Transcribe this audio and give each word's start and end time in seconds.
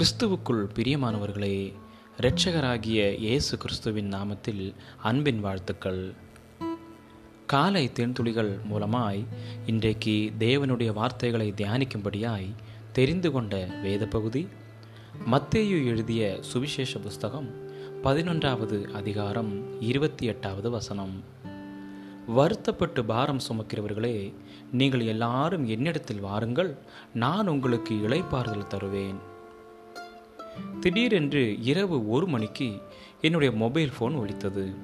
கிறிஸ்துவுக்குள் 0.00 0.68
பிரியமானவர்களே 0.74 1.72
இரட்சகராகிய 2.18 3.16
இயேசு 3.16 3.56
கிறிஸ்துவின் 3.56 4.12
நாமத்தில் 4.12 4.74
அன்பின் 5.02 5.40
வாழ்த்துக்கள். 5.40 6.12
காலை 7.46 7.90
தேன்துளிகள் 7.94 8.58
மூலமாய் 8.70 9.26
இன்றைக்கு 9.66 10.32
தேவனுடைய 10.38 10.92
வார்த்தைகளை 10.92 11.52
தியானிக்கும்படியாய் 11.56 12.54
தெரிந்து 12.92 13.30
கொண்ட 13.30 13.66
வேத 13.82 14.06
பகுதி 14.06 14.48
மத்தேயு 15.30 15.84
எழுதிய 15.84 16.38
சுவிசேஷ 16.40 16.98
புஸ்தகம் 16.98 17.48
பதினொன்றாவது 18.02 18.90
அதிகாரம் 18.90 19.80
இருபத்தி 19.80 20.26
எட்டாவது 20.26 20.70
வசனம். 20.70 21.24
வருத்தப்பட்டு 22.26 23.04
பாரம் 23.04 23.40
சுமக்கிறவர்களே 23.48 24.34
நீங்கள் 24.72 25.00
எல்லாரும் 25.00 25.66
என்னிடத்தில் 25.66 26.20
வாருங்கள் 26.20 26.76
நான் 27.14 27.48
உங்களுக்கு 27.48 27.94
இளைப்பாறுதல் 27.94 28.66
தருவேன். 28.66 29.29
திடீரென்று 30.80 31.62
இரவு 31.62 32.08
ஒரு 32.08 32.26
மணிக்கு 32.26 32.82
என்னுடைய 33.20 33.54
மொபைல் 33.56 33.92
ஃபோன் 34.00 34.16
ஒழித்தது 34.22 34.74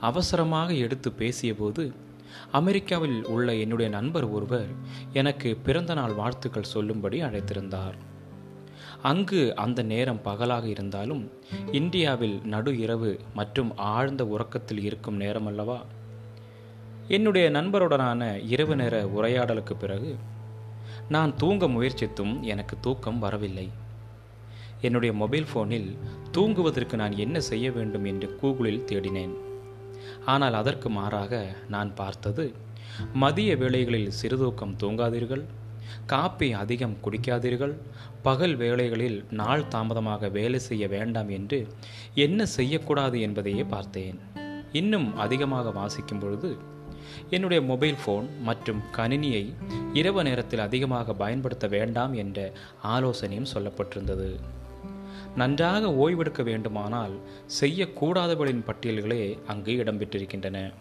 அவசரமாக 0.00 0.72
எடுத்து 0.72 1.12
பேசியபோது 1.18 1.92
அமெரிக்காவில் 2.52 3.24
உள்ள 3.24 3.54
என்னுடைய 3.54 3.90
நண்பர் 3.90 4.26
ஒருவர் 4.28 4.68
எனக்கு 5.12 5.56
பிறந்த 5.56 5.94
நாள் 5.94 6.14
வாழ்த்துக்கள் 6.14 6.72
சொல்லும்படி 6.74 7.22
அழைத்திருந்தார். 7.22 7.96
அங்கு 9.02 9.56
அந்த 9.56 9.82
நேரம் 9.82 10.22
பகலாக 10.22 10.66
இருந்தாலும் 10.66 11.30
இந்தியாவில் 11.72 12.40
நடு 12.44 12.78
இரவு 12.78 13.18
மற்றும் 13.34 13.76
ஆழ்ந்த 13.76 14.24
உறக்கத்தில் 14.26 14.82
இருக்கும் 14.82 15.16
நேரம் 15.16 15.46
அல்லவா 15.46 15.78
என்னுடைய 17.08 17.50
நண்பருடனான 17.50 18.44
இரவு 18.46 18.76
நேர 18.76 19.04
உரையாடலுக்கு 19.04 19.74
பிறகு 19.78 20.16
நான் 21.08 21.36
தூங்க 21.36 21.66
முயற்சித்தும் 21.66 22.40
எனக்கு 22.40 22.76
தூக்கம் 22.80 23.18
வரவில்லை. 23.18 23.68
என்னுடைய 24.80 25.14
மொபைல் 25.14 25.46
ஃபோனில் 25.50 25.90
தூங்குவதற்கு 26.30 26.96
நான் 26.96 27.16
என்ன 27.18 27.40
செய்ய 27.40 27.70
வேண்டும் 27.70 28.04
என்று 28.04 28.38
கூகுளில் 28.42 28.84
தேடினேன். 28.84 29.34
ஆனால் 30.24 30.54
அதற்கு 30.54 30.88
மாறாக 30.88 31.32
நான் 31.68 31.94
பார்த்தது 31.94 32.54
மதிய 33.12 33.56
வேளைகளில் 33.56 34.10
சிறுதூக்கம் 34.10 34.76
தூங்காதீர்கள் 34.82 35.44
காப்பி 36.06 36.52
அதிகம் 36.52 36.96
குடிக்காதீர்கள் 37.04 37.74
பகல் 38.22 38.56
வேளைகளில் 38.56 39.24
நாள் 39.30 39.68
தாமதமாக 39.68 40.28
வேலை 40.28 40.58
செய்ய 40.58 40.88
வேண்டாம் 40.88 41.28
என்று 41.28 41.66
என்ன 42.14 42.46
செய்யக்கூடாது 42.46 43.20
என்பதையே 43.20 43.64
பார்த்தேன். 43.64 44.18
இன்னும் 44.72 45.16
அதிகமாக 45.16 45.70
வாசிக்கும் 45.70 46.18
பொழுது 46.18 46.50
என்னுடைய 47.30 47.60
மொபைல் 47.62 47.98
ஃபோன் 48.02 48.26
மற்றும் 48.42 48.80
கணினியை 48.96 49.44
இரவு 49.92 50.22
நேரத்தில் 50.22 50.66
அதிகமாக 50.66 51.14
பயன்படுத்த 51.14 51.66
வேண்டாம் 51.66 52.14
என்ற 52.14 52.52
ஆலோசனையும் 52.94 53.52
சொல்லப்பட்டிருந்தது. 53.54 54.30
நன்றாக 55.36 55.92
ஓய்வெடுக்க 55.94 56.42
வேண்டுமானால் 56.42 57.14
செய்யக்கூடாதவர்களின் 57.60 58.64
பட்டியல்களே 58.66 59.38
அங்கு 59.46 59.72
இடம்பெற்றிருக்கின்றன. 59.72 60.72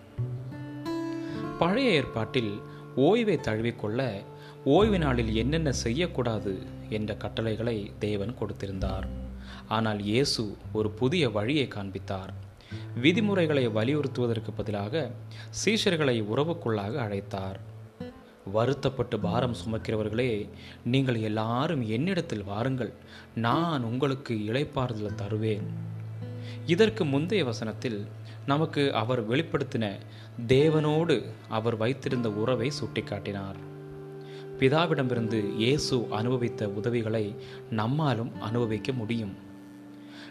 பழைய 1.59 1.89
ஏற்பாட்டில் 1.89 2.59
ஓய்வை 2.97 3.35
தழுவிக்கொள்ள 3.39 4.23
ஓய்வு 4.63 4.99
நாளில் 4.99 5.35
என்னென்ன 5.35 5.71
செய்யக்கூடாது 5.71 6.59
என்ற 6.89 7.15
கட்டளைகளை 7.15 7.91
தேவன் 7.99 8.35
கொடுத்திருந்தார். 8.39 9.07
ஆனால் 9.67 9.99
இயேசு 9.99 10.55
ஒரு 10.73 10.89
புதிய 10.89 11.29
வழியை 11.29 11.67
காண்பித்தார். 11.67 12.31
விதிமுறைகளை 13.01 13.67
வலியுறுத்துவதற்கு 13.67 14.51
பதிலாக 14.55 15.09
சீஷர்களை 15.65 16.23
உறவுக்குள்ளாக 16.35 16.93
அழைத்தார். 17.05 17.59
வருத்தப்பட்டு 18.51 19.19
பாரம் 19.19 19.55
சுமக்கிறவர்களே 19.65 20.49
நீங்கள் 20.83 21.15
எல்லாரும் 21.15 21.87
என்னிடத்தில் 21.87 22.43
வாருங்கள். 22.43 22.93
நான் 23.35 23.83
உங்களுக்கு 23.83 24.33
இளைப்பாறுதல் 24.33 25.15
தருவேன். 25.15 25.67
இதற்கு 26.65 27.05
முந்தைய 27.05 27.45
வசனத்தில் 27.45 28.05
நமக்கு 28.45 28.93
அவர் 28.93 29.29
வெளிப்படுத்தின 29.29 29.95
தேவனோடு 30.47 31.23
அவர் 31.49 31.77
வைத்திருந்த 31.77 32.31
உறவை 32.31 32.71
சுட்டிக்காட்டினார். 32.83 33.55
பிதாவிடமிருந்து 34.59 35.55
இயேசு 35.55 36.07
அனுபவித்த 36.11 36.69
உதவிகளை 36.69 37.35
நம்மாலும் 37.71 38.37
அனுபவிக்க 38.39 38.91
முடியும். 38.91 39.46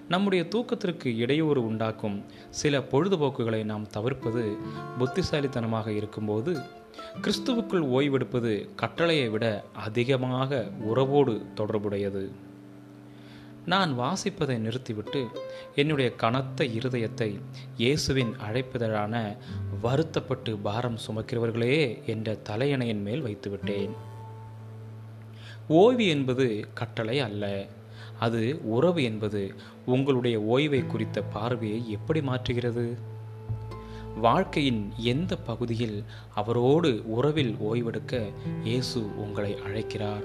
நம்முடைய 0.09 0.45
தூக்கத்திற்கு 0.45 1.17
இடையூறு 1.17 1.67
உண்டாக்கும் 1.67 2.25
சில 2.51 2.79
பொழுதுபோக்குகளை 2.79 3.65
நாம் 3.65 3.87
தவிர்ப்பது 3.87 4.57
புத்திசாலித்தனமாக 4.99 5.93
இருக்கும்போது 5.93 6.61
கிறிஸ்துவுக்குள் 7.23 7.87
ஓய்வெடுப்பது 7.97 8.69
கட்டளையை 8.77 9.29
விட 9.29 9.65
அதிகமாக 9.75 10.67
உறவோடு 10.81 11.47
தொடர்புடையது. 11.55 12.33
நான் 13.67 13.99
வாசிப்பதை 13.99 14.59
நிறுத்திவிட்டு 14.59 15.27
என்னுடைய 15.75 16.11
கனத்த 16.15 16.65
இருதயத்தை 16.65 17.41
இயேசுவின் 17.77 18.33
அழைப்பிதழான 18.51 19.37
வருத்தப்பட்டு 19.83 20.57
பாரம் 20.59 20.99
சுமக்கிறவர்களே 21.07 22.05
என்ற 22.07 22.39
தலையணையின் 22.49 23.03
மேல் 23.03 23.25
வைத்துவிட்டேன். 23.25 23.91
ஓய்வு 25.69 26.07
என்பது 26.07 26.67
கட்டளை 26.75 27.19
அல்ல. 27.21 27.67
அது 28.19 28.61
உறவு 28.63 29.03
என்பது 29.03 29.55
உங்களுடைய 29.87 30.41
ஓய்வை 30.41 30.87
குறித்த 30.87 31.23
பார்வையை 31.23 31.91
எப்படி 31.91 32.21
மாற்றுகிறது? 32.21 32.97
வாழ்க்கையின் 34.17 34.93
எந்த 34.97 35.37
பகுதியில் 35.37 36.05
அவரோடு 36.35 37.03
உறவில் 37.07 37.57
ஓய்வெடுக்க 37.65 38.33
இயேசு 38.65 39.17
உங்களை 39.17 39.59
அழைக்கிறார்? 39.65 40.23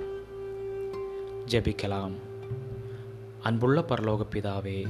ஜெபிக்கலாம். 1.48 2.14
அன்புள்ள 3.42 3.86
பரலோக 3.88 4.20
பிதாவே 4.32 4.88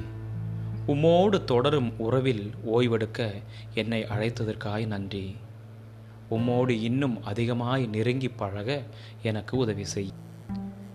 உம்மோடு 0.88 1.44
தொடரும் 1.44 1.94
உறவில் 1.98 2.52
ஓய்வெடுக்க 2.74 3.32
என்னை 3.74 4.04
அழைத்ததற்காய் 4.04 4.88
நன்றி. 4.88 5.36
உம்மோடு 6.32 6.70
இன்னும் 6.70 7.24
அதிகமாய் 7.24 7.86
நெருங்கி 7.86 8.30
பழக 8.30 8.84
எனக்கு 9.24 9.58
உதவி 9.58 9.86
செய். 9.86 10.14